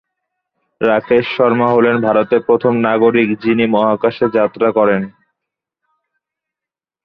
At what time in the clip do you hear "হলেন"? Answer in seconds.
1.69-1.95